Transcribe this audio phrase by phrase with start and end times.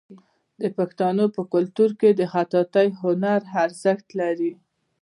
[0.61, 4.53] د پښتنو په کلتور کې د خطاطۍ هنر ارزښت لري.